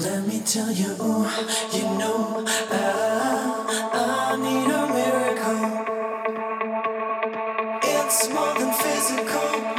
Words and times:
Let 0.00 0.26
me 0.26 0.40
tell 0.44 0.72
you, 0.72 0.90
ooh, 1.00 1.24
you 1.72 1.84
know, 1.98 2.44
I, 2.68 3.92
I 3.92 4.36
need 4.42 4.68
a 4.68 4.86
miracle. 4.92 5.60
It's 7.80 8.28
more 8.30 8.54
than 8.58 8.72
physical. 8.72 9.73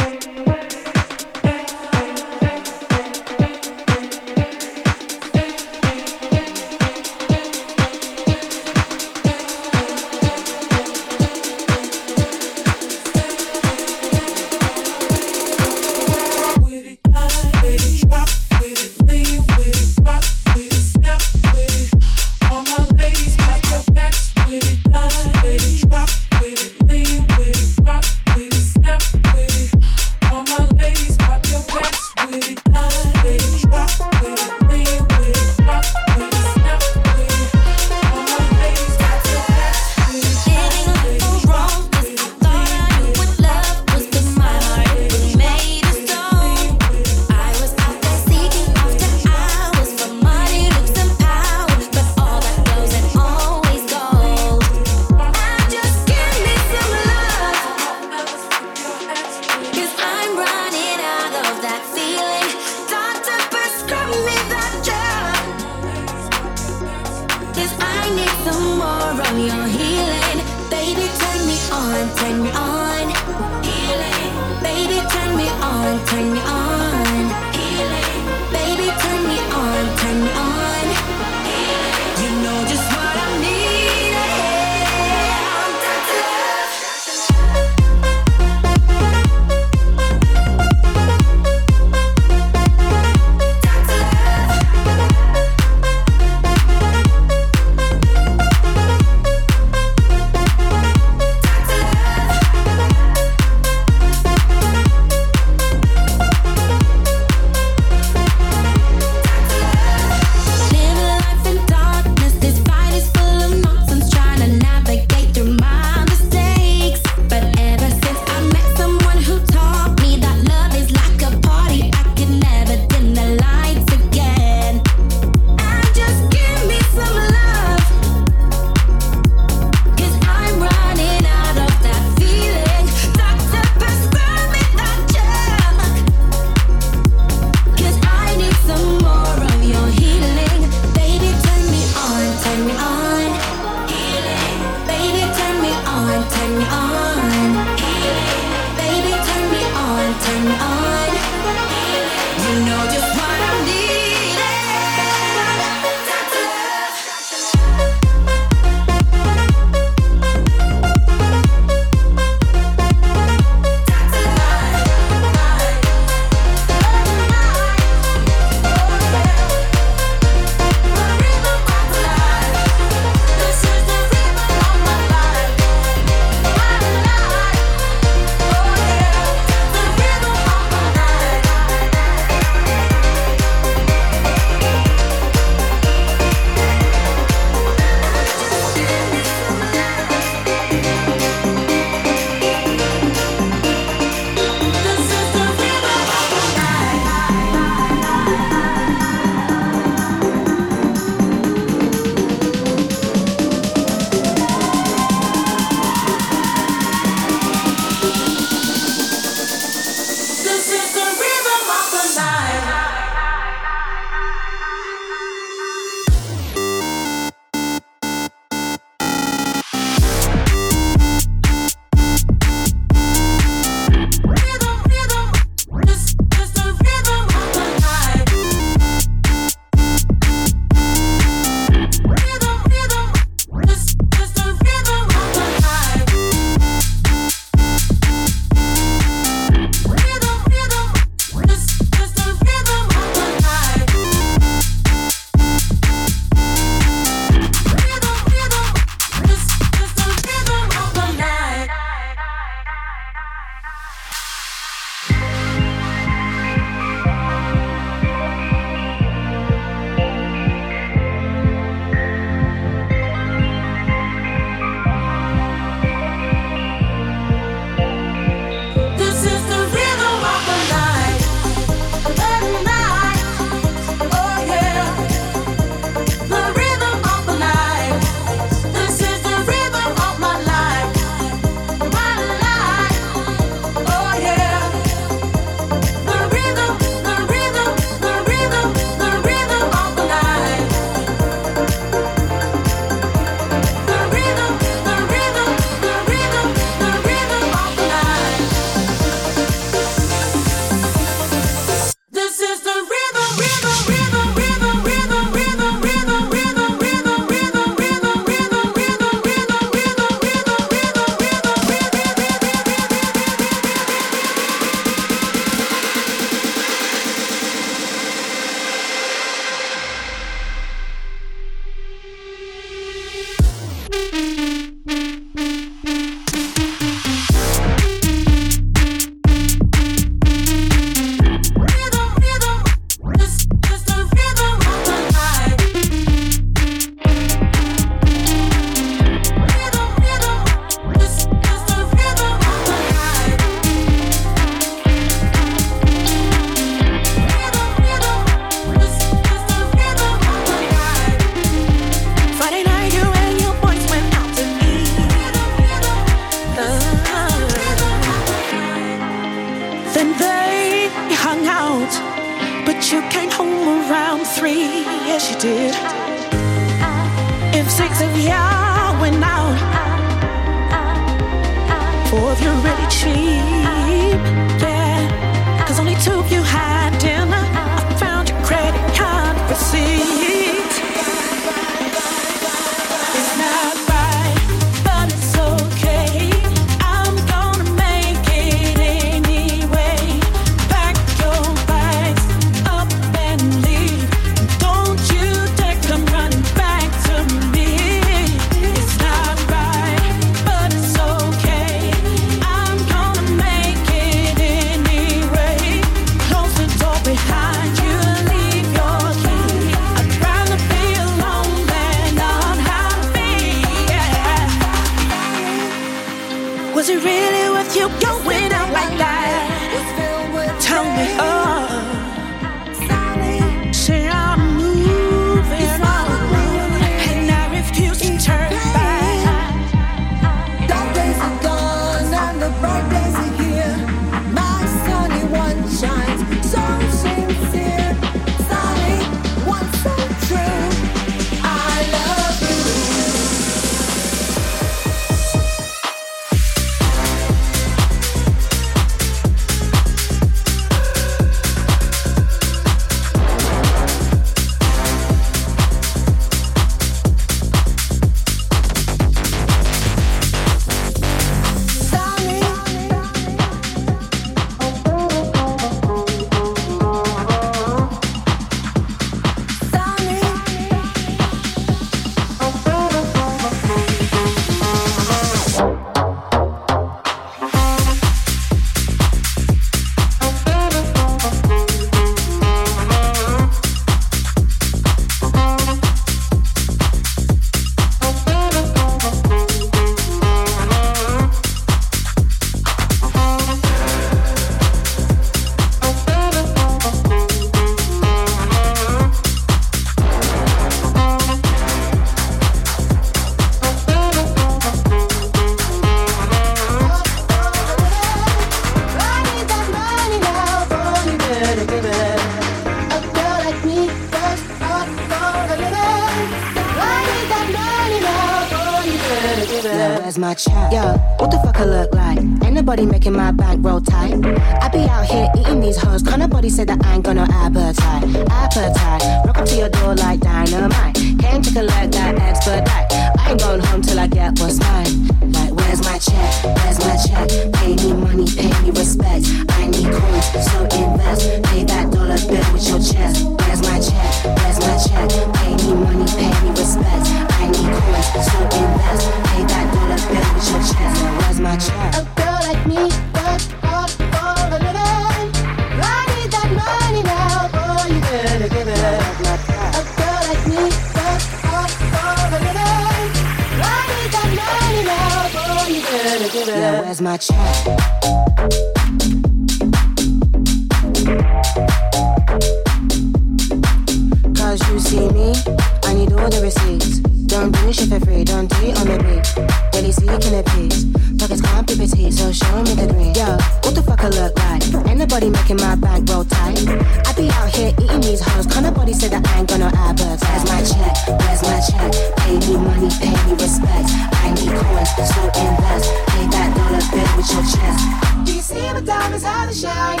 loving 580.24 580.38
it, 580.38 580.46
please. 580.46 580.84
Fuck 581.18 581.30
it's 581.30 582.16
so 582.16 582.32
show 582.32 582.62
me 582.62 582.74
the 582.74 582.86
green. 582.92 583.14
Yo, 583.14 583.36
what 583.64 583.74
the 583.74 583.82
fuck 583.82 584.04
I 584.04 584.08
look 584.08 584.36
like? 584.38 584.62
Ain't 584.88 584.98
nobody 584.98 585.30
making 585.30 585.56
my 585.56 585.74
bank 585.74 586.08
roll 586.10 586.24
tight. 586.24 586.60
I 586.68 587.12
be 587.16 587.28
out 587.30 587.48
here 587.54 587.72
eating 587.80 588.00
these 588.00 588.20
hoes. 588.20 588.46
Can't 588.46 588.64
nobody 588.66 588.92
say 588.92 589.08
that 589.08 589.26
I 589.26 589.38
ain't 589.38 589.48
got 589.48 589.60
no 589.60 589.70
adverts. 589.72 590.22
Where's 590.24 590.44
my 590.44 590.60
check? 590.60 590.94
Where's 591.08 591.42
my 591.42 591.58
check? 591.64 591.92
Pay 592.18 592.38
me 592.44 592.56
money, 592.56 592.88
pay 593.00 593.14
me 593.24 593.32
respect. 593.40 593.88
I 594.20 594.32
need 594.36 594.52
coins, 594.52 594.90
so 594.96 595.22
invest. 595.32 595.86
Pay 596.12 596.24
that 596.28 596.50
dollar 596.56 596.84
bill 596.92 597.10
with 597.16 597.28
your 597.32 597.44
chest. 597.48 597.82
Do 598.24 598.30
you 598.34 598.42
see 598.42 598.64
my 598.72 598.80
diamonds 598.80 599.24
how 599.24 599.46
they 599.46 599.54
shine? 599.54 600.00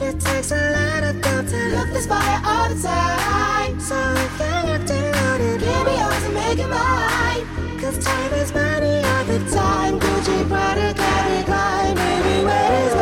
It 0.00 0.20
takes 0.20 0.50
a 0.52 0.62
lot 0.70 1.02
of 1.02 1.22
time 1.22 1.46
to 1.46 1.58
look 1.74 1.88
this 1.90 2.06
fire 2.06 2.40
all 2.44 2.68
the 2.68 2.78
time. 2.80 3.80
So 3.80 3.96
if 3.98 4.38
you're 4.38 4.62
locked 4.70 4.90
and 4.90 5.42
it. 5.42 5.60
give 5.60 5.84
me 5.86 5.94
yours 5.98 6.22
and 6.24 6.34
make 6.34 6.58
it 6.58 6.68
mine. 6.68 7.63
Cause 7.84 7.98
time 8.02 8.32
is 8.32 8.50
money 8.54 9.04
all 9.04 9.24
the 9.26 9.38
time. 9.50 10.00
Gucci, 10.00 10.48
Prada, 10.48 10.94
Calvin 10.94 11.44
Klein, 11.44 11.94
baby, 11.94 12.42
where 12.46 12.72
is 12.80 12.94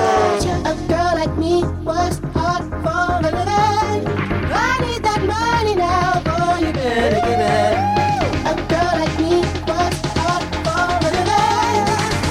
nature? 0.42 0.59
A 0.71 0.75
girl 0.88 1.14
like 1.14 1.38
me 1.38 1.62
was 1.85 2.18
hard 2.35 2.64
for 2.83 3.05
a 3.14 3.31
living. 3.31 4.03
I 4.51 4.79
need 4.83 5.05
that 5.05 5.23
money 5.23 5.77
now, 5.77 6.21
boy, 6.25 6.66
you 6.66 6.73
better 6.73 7.21
give 7.29 7.38
it. 7.38 7.79
A 8.51 8.55
girl 8.73 8.92
like 8.99 9.16
me 9.21 9.47
was 9.71 9.95
for. 10.18 10.42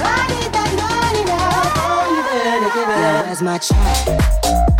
I 0.03 0.27
need 0.27 0.51
that 0.51 0.71
money 0.83 1.23
now, 1.31 1.71
boy, 1.79 2.03
you 2.17 2.23
better 2.27 3.31
it. 3.31 3.41
My 3.41 3.57
child. 3.59 4.70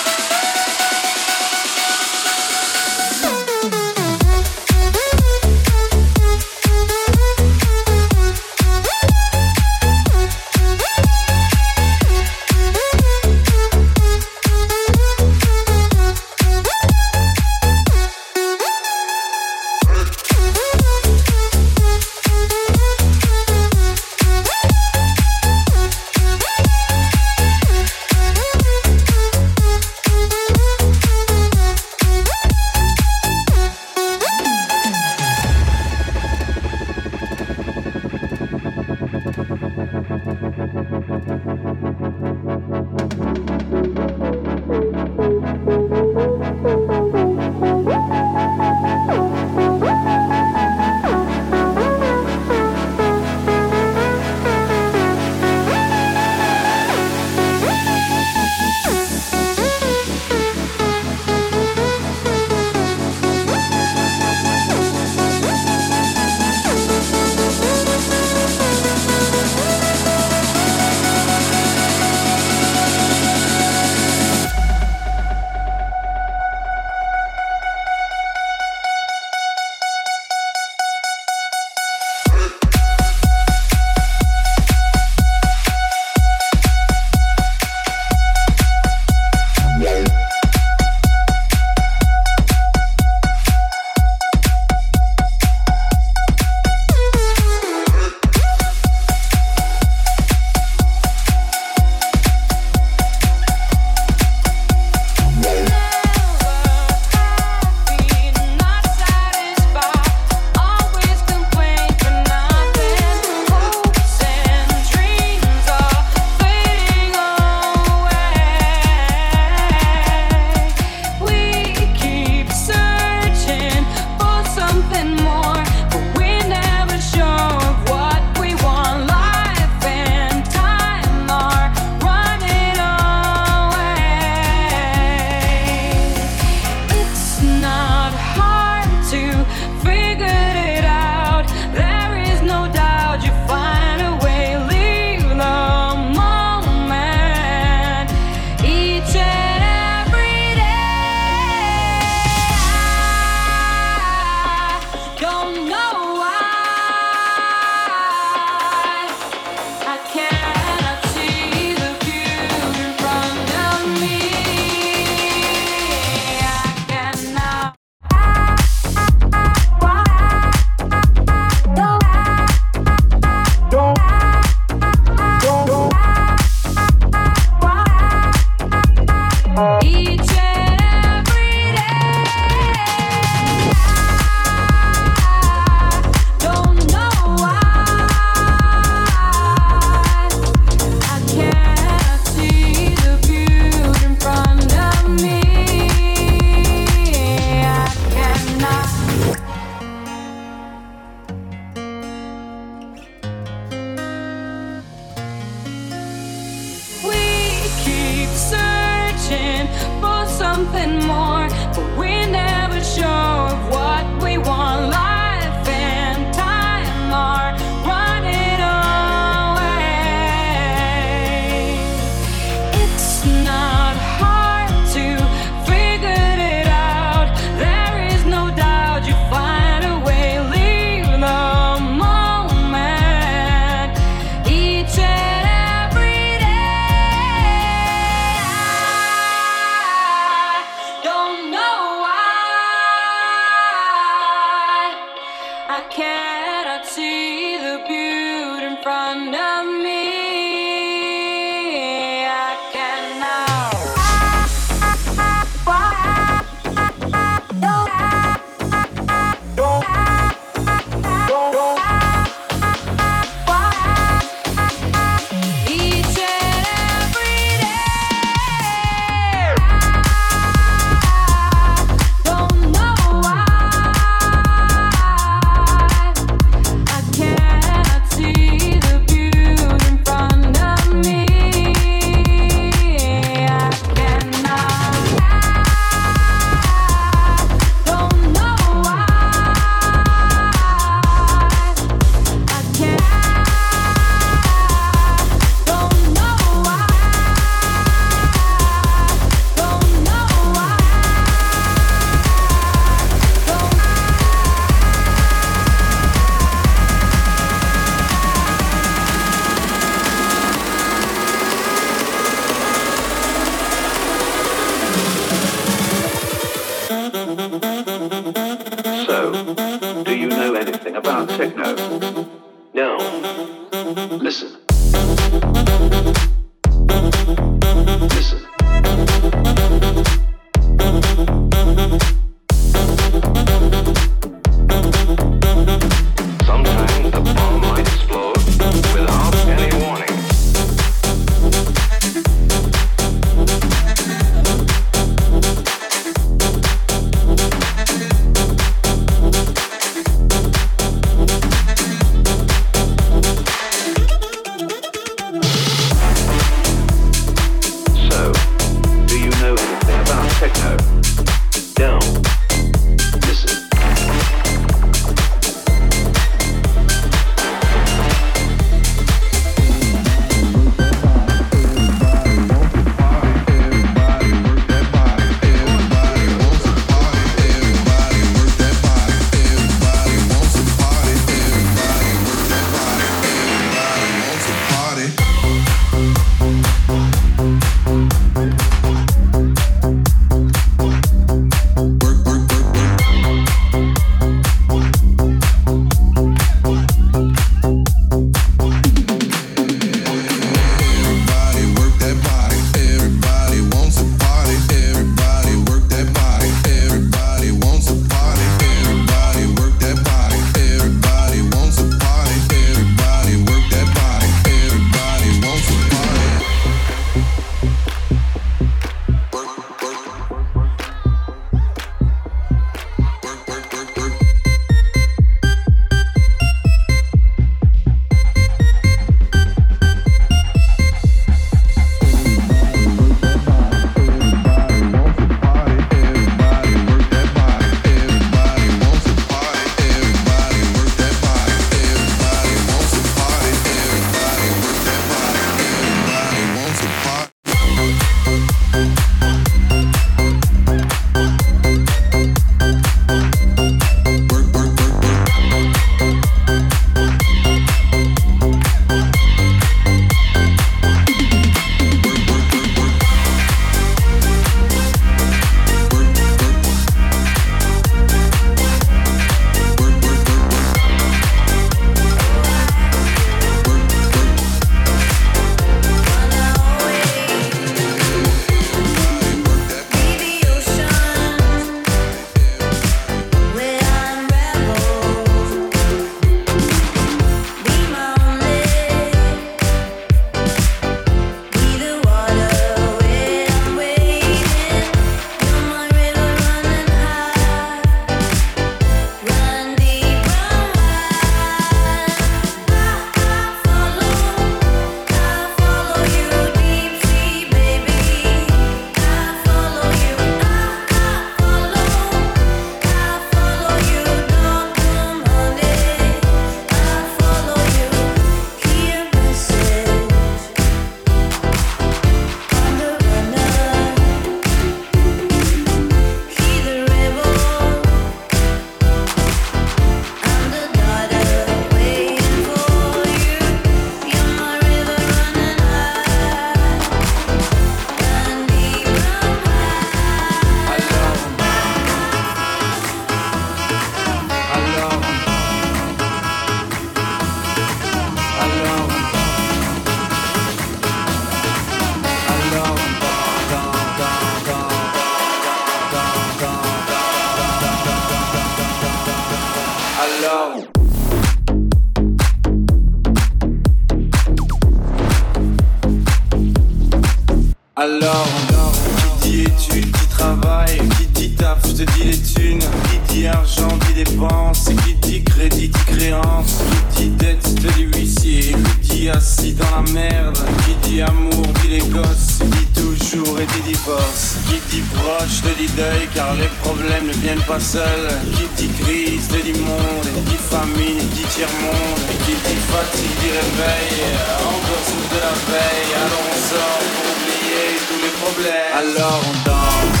Qui 579.88 580.74
dit 580.82 581.00
amour 581.00 581.46
dit 581.62 581.68
les 581.68 581.78
gosses. 581.88 582.40
Dit 582.44 582.82
toujours 582.82 583.40
et 583.40 583.46
dit 583.46 583.72
divorce 583.72 584.36
Qui 584.46 584.60
dit 584.68 584.82
proche 584.94 585.40
te 585.40 585.48
dit 585.56 585.72
deuil 585.76 586.06
Car 586.14 586.34
les 586.34 586.50
problèmes 586.62 587.06
ne 587.06 587.12
viennent 587.14 587.46
pas 587.46 587.58
seuls. 587.58 588.10
Qui 588.36 588.46
dit 588.56 588.72
crise 588.82 589.28
te 589.28 589.40
dit 589.40 589.58
monde. 589.58 590.08
Qui 590.14 590.20
dit 590.20 590.36
famine 590.50 590.98
dit 591.14 591.24
tiers-monde 591.34 592.00
Et 592.12 592.18
qui 592.24 592.32
dit 592.32 592.60
fatigue 592.68 593.16
dit 593.20 593.32
réveil. 593.32 594.12
Encore 594.44 594.84
sous 594.84 595.08
de 595.08 595.20
la 595.24 595.34
veille. 595.48 595.92
Alors 595.96 596.24
on 596.32 596.38
sort 596.50 596.84
pour 596.92 597.08
oublier 597.16 597.66
tous 597.88 598.00
les 598.04 598.12
problèmes. 598.20 598.72
Alors 598.76 599.20
on 599.24 599.36
danse. 599.48 600.00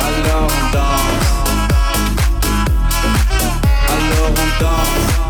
Alors 0.00 0.48
on 0.48 0.64
danse. 0.72 1.28
Alors 3.92 4.30
on 4.30 4.48
danse. 4.62 5.27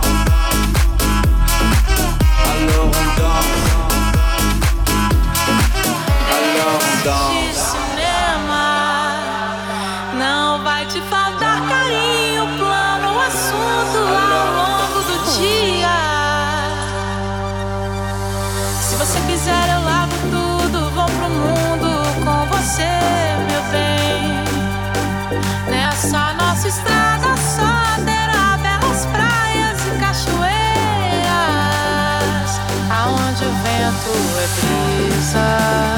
então. 7.09 7.31
De 7.31 7.55
cinema, 7.55 9.17
não 10.15 10.63
vai 10.63 10.85
te 10.87 11.01
faltar 11.03 11.67
carinho, 11.67 12.47
plano, 12.59 13.21
assunto 13.21 13.99
ao 13.99 14.53
longo 14.53 15.01
do 15.03 15.17
dia. 15.39 15.97
Se 18.83 18.95
você 18.97 19.19
quiser, 19.27 19.69
eu 19.75 19.81
lavo 19.85 20.15
tudo, 20.31 20.91
vou 20.91 21.07
pro 21.07 21.31
mundo 21.31 21.89
com 22.25 22.47
você, 22.55 22.93
meu 23.49 23.63
bem. 23.73 24.45
Nessa 25.71 26.35
nossa 26.35 26.69
estrada 26.69 27.35
só 27.39 28.03
terá 28.05 28.59
belas 28.59 29.07
praias 29.07 29.81
e 29.87 29.91
cachoeiras, 29.99 30.51
aonde 32.91 33.45
o 33.45 33.53
vento 33.63 34.13
é 34.37 34.49
brisa 34.61 35.98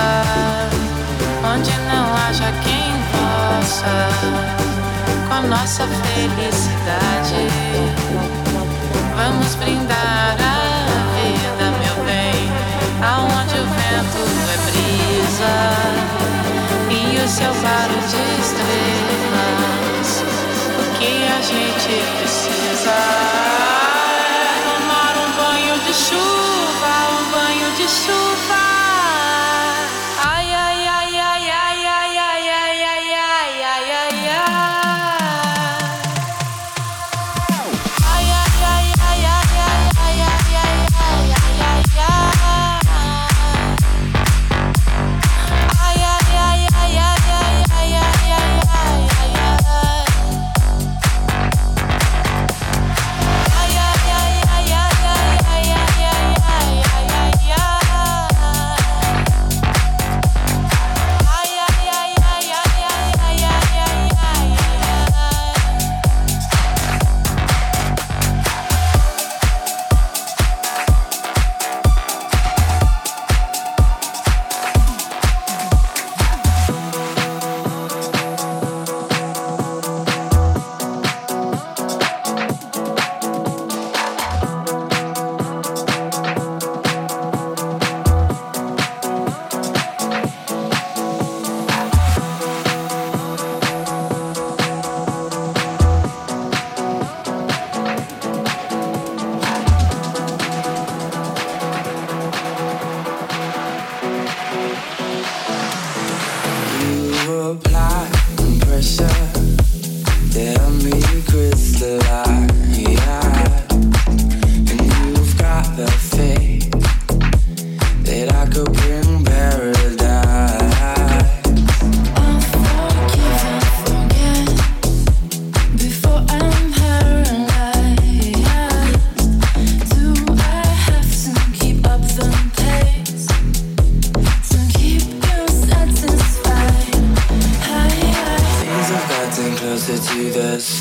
possa, 0.00 0.68
onde 1.44 1.72
não 1.92 2.14
haja 2.14 2.52
quem 2.62 2.92
possa, 3.12 3.94
com 5.28 5.40
nossa 5.48 5.86
felicidade. 5.86 7.42
Vamos 9.16 9.54
brindar 9.56 10.36
a 10.38 10.56
vida, 11.14 11.66
meu 11.82 11.96
bem, 12.04 12.40
aonde 13.02 13.54
o 13.58 13.64
vento 13.64 14.22
é 14.48 14.56
brisa 14.70 15.56
e 16.90 17.18
o 17.22 17.28
céu 17.28 17.52
claro 17.60 17.94
de 18.08 18.22
estrelas. 18.40 20.08
O 20.78 20.84
que 20.98 21.12
a 21.28 21.40
gente 21.42 21.92
precisa? 22.18 22.96
É 24.32 24.54
tomar 24.64 25.14
um 25.16 25.30
banho 25.36 25.76
de 25.80 25.92
chuva, 25.94 26.92
um 27.12 27.24
banho 27.30 27.68
de 27.76 27.88
chuva. 27.88 28.59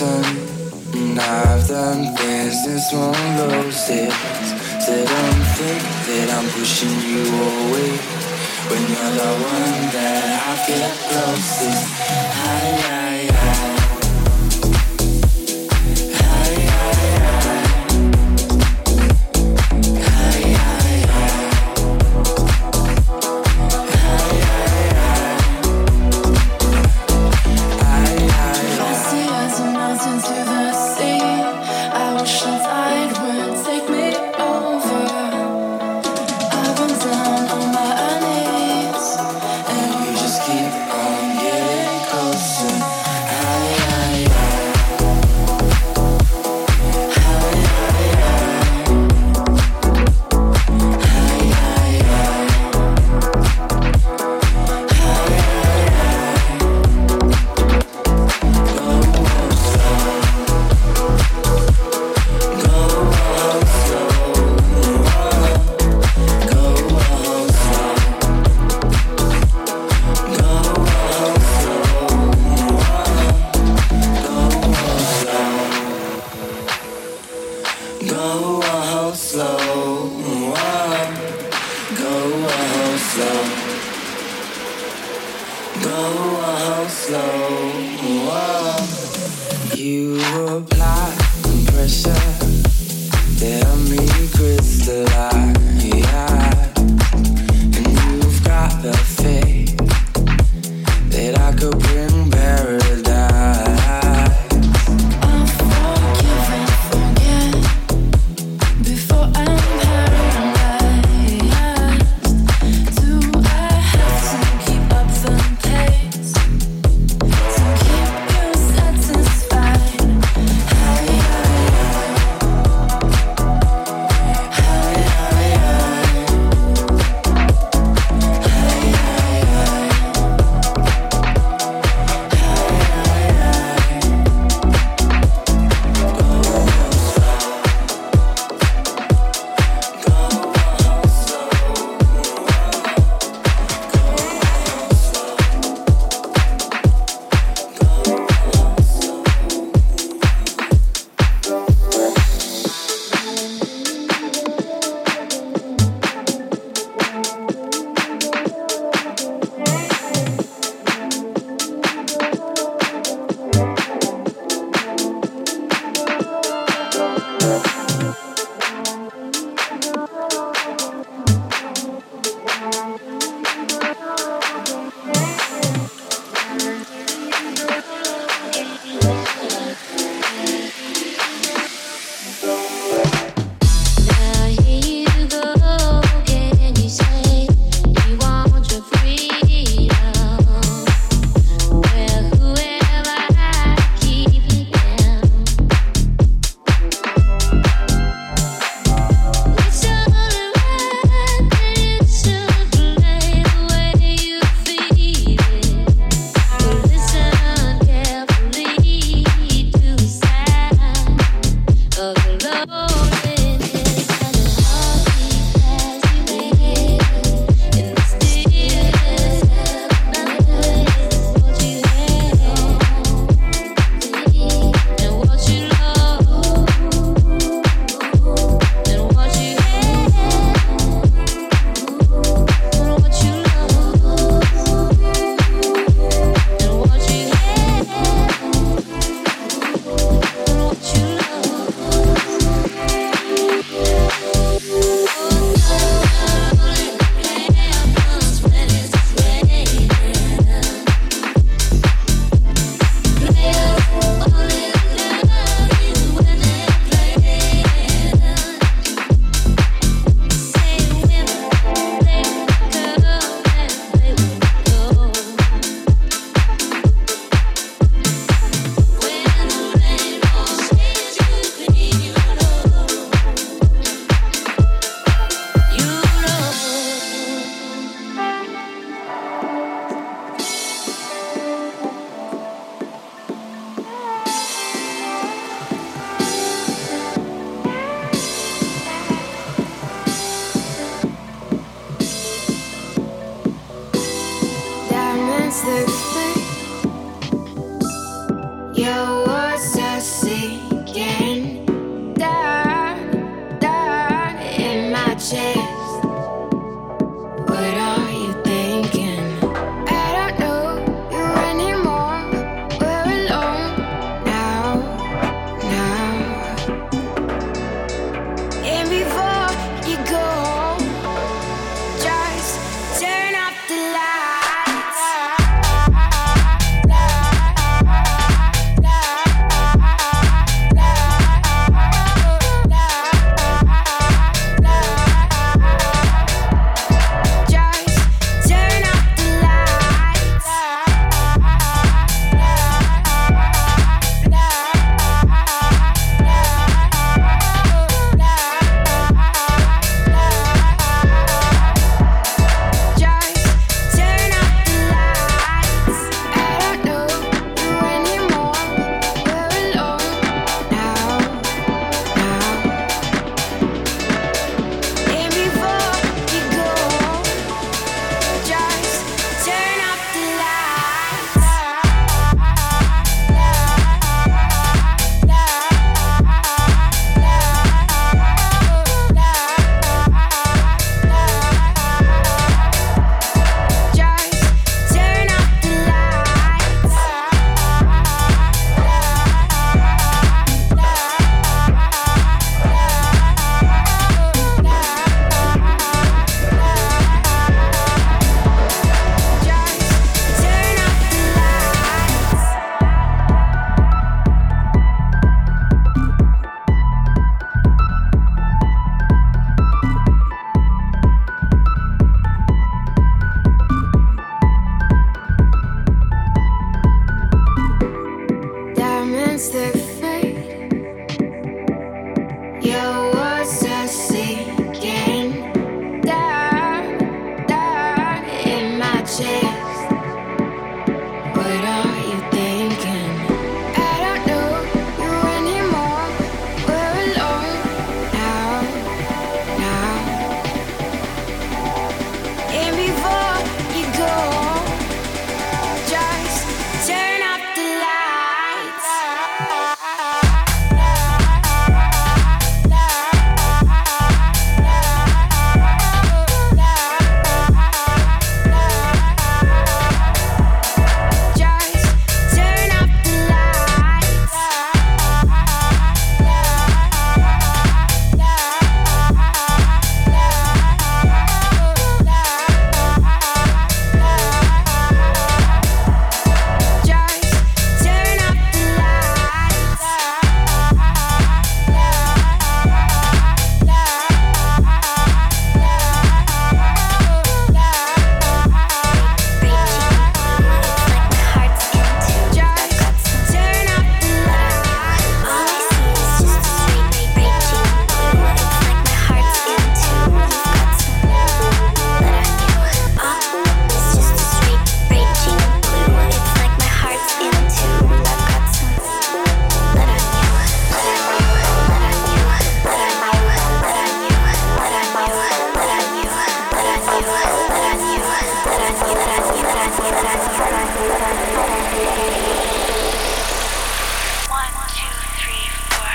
And 0.01 1.19
I've 1.19 1.67
done 1.67 2.15
things 2.15 2.63
since 2.63 2.93
one 2.93 3.09
of 3.09 3.51
those 3.51 3.85
days 3.85 4.15
that 4.87 5.03
don't 5.11 5.43
think 5.59 5.83
that 6.07 6.27
I'm 6.39 6.47
pushing 6.55 6.95
you 7.03 7.27
away. 7.27 7.99
When 8.69 8.81
you're 8.87 9.11
the 9.19 9.31
one 9.43 9.91
that 9.91 10.23
I 10.39 10.67
get 10.67 10.95
closest, 11.03 11.83
I, 12.31 12.87
I 12.95 13.08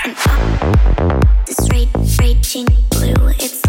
This 0.05 1.57
straight 1.57 1.89
raging 2.21 2.67
blue, 2.91 3.29
it's 3.39 3.64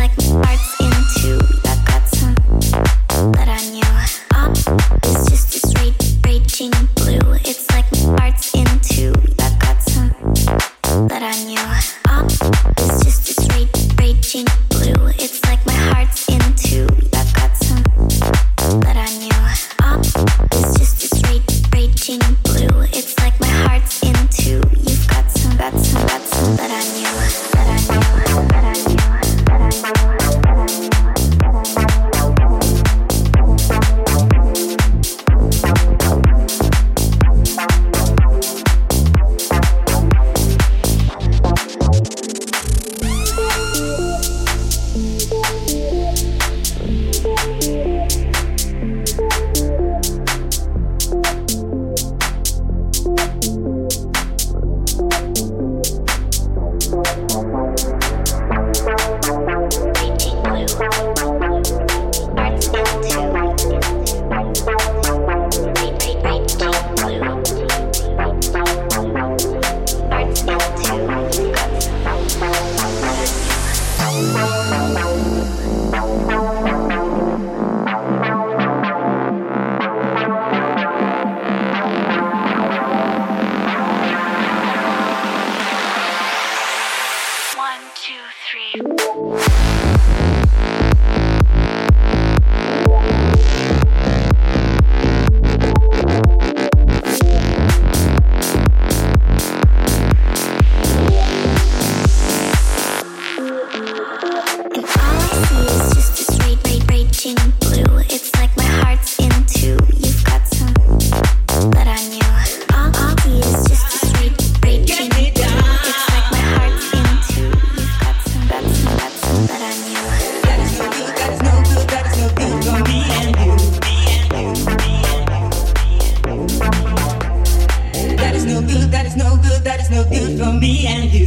for 130.36 130.52
me 130.52 130.86
and 130.86 131.12
you. 131.12 131.25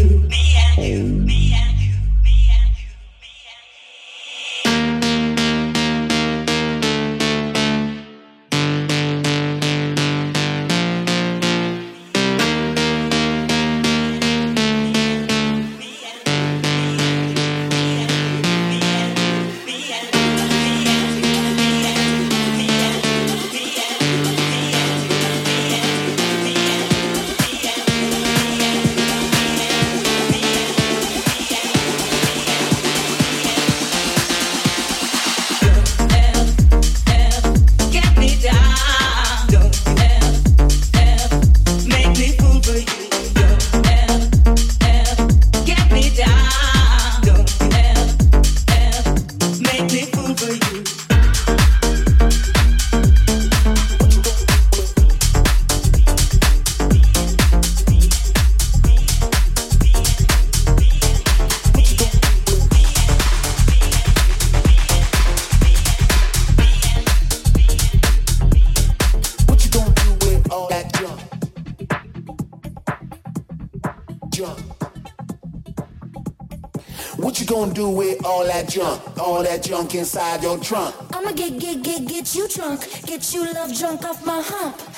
your 80.42 80.58
trunk. 80.60 80.96
I'ma 81.16 81.32
get, 81.32 81.60
get, 81.60 81.82
get, 81.84 82.08
get 82.08 82.36
you 82.36 82.48
drunk. 82.48 82.82
Get 83.06 83.34
you 83.34 83.52
love 83.54 83.78
drunk 83.78 84.06
off 84.06 84.26
my 84.26 84.42
hump. 84.44 84.89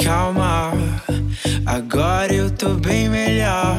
E 0.00 0.04
calma. 0.04 0.72
Agora 1.66 2.32
eu 2.32 2.50
tô 2.50 2.70
bem 2.74 3.08
melhor. 3.08 3.76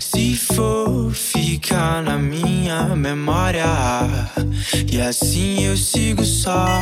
Se 0.00 0.36
for 0.36 1.12
ficar 1.12 2.02
na 2.02 2.18
minha 2.18 2.94
memória. 2.96 3.64
E 4.90 5.00
assim 5.00 5.64
eu 5.64 5.76
sigo 5.76 6.24
só. 6.24 6.80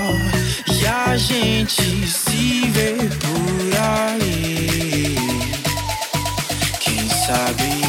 E 0.69 0.87
a 0.87 1.17
gente 1.17 2.07
se 2.07 2.71
vê 2.71 2.95
por 3.21 3.73
aí. 3.79 5.17
Quem 6.81 7.09
sabe 7.09 7.83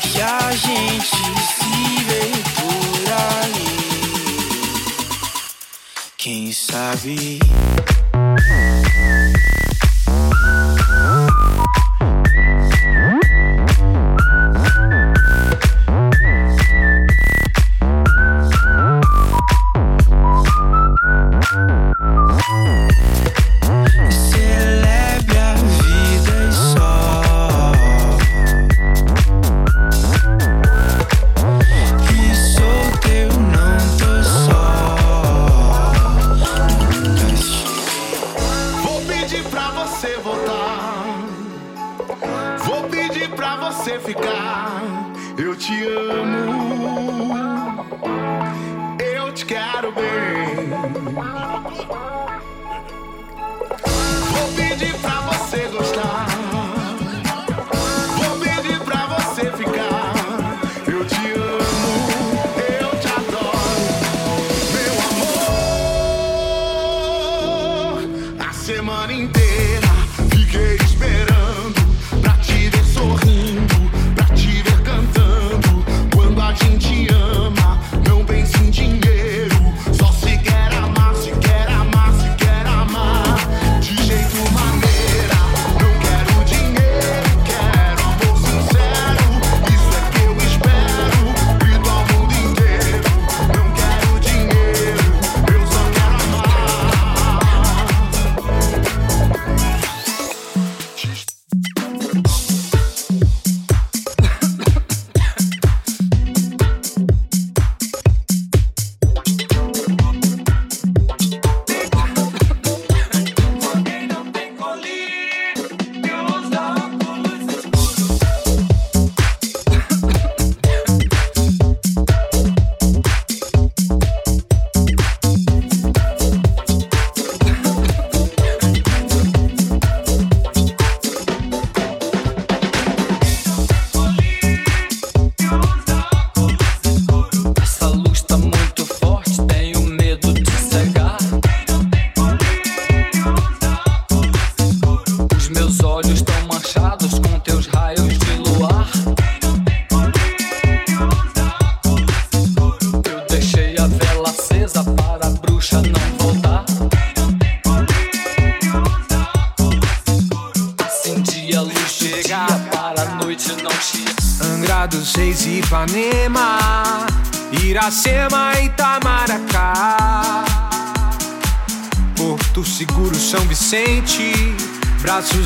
que 0.00 0.20
a 0.20 0.52
gente 0.52 1.16
se 1.56 2.04
vê 2.04 2.30
por 2.56 3.12
aí. 3.12 3.62
Quem 6.16 6.52
sabe. 6.52 7.38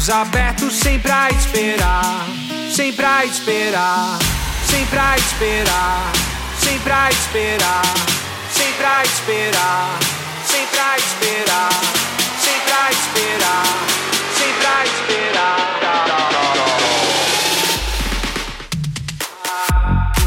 braços 0.06 0.10
abertos 0.10 0.76
sempre 0.76 1.12
esperar, 1.36 2.26
sem 2.70 2.92
pra 2.92 3.24
esperar, 3.24 4.18
sem 4.64 4.86
pra 4.86 5.16
esperar, 5.16 6.12
sem 6.60 6.78
pra 6.80 7.10
esperar, 7.10 7.82
sem 8.52 8.72
pra 8.74 9.02
esperar, 9.02 9.98
sem 10.46 10.66
pra 10.66 10.96
esperar, 10.96 11.70
sem 12.40 12.60
pra 12.60 12.90
esperar, 12.90 13.64
sem 14.36 14.52
pra 14.54 14.84
esperar. 14.84 15.56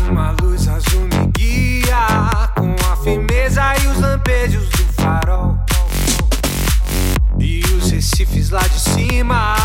Uma 0.09 0.31
luz 0.41 0.67
azul 0.67 1.01
me 1.01 1.27
guia 1.37 2.49
com 2.55 2.75
a 2.91 2.95
firmeza 2.97 3.61
e 3.83 3.87
os 3.87 3.99
lampejos 3.99 4.67
do 4.69 4.93
farol. 4.93 5.57
E 7.39 7.63
os 7.77 7.91
recifes 7.91 8.49
lá 8.49 8.61
de 8.61 8.88
cima. 9.09 9.55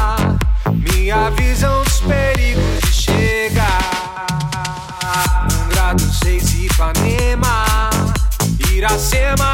Minha 0.73 1.31
visão 1.31 1.83
dos 1.83 2.01
perigos 2.01 2.81
de 2.81 2.93
chegar. 2.93 4.27
Um 5.53 5.69
grado 5.69 6.03
seis 6.13 6.55
Ipanema, 6.55 7.91
Iracema. 8.73 9.54